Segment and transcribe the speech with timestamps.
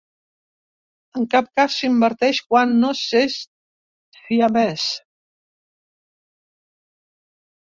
[1.19, 3.37] En cap cas s'inverteix quan no s'és
[4.21, 4.87] siamès.